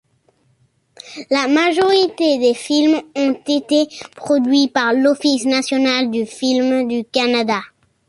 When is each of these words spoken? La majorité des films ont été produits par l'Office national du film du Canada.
La 1.29 1.47
majorité 1.47 2.39
des 2.39 2.55
films 2.55 3.03
ont 3.15 3.39
été 3.47 3.87
produits 4.15 4.67
par 4.67 4.93
l'Office 4.93 5.45
national 5.45 6.09
du 6.09 6.25
film 6.25 6.87
du 6.87 7.03
Canada. 7.05 7.61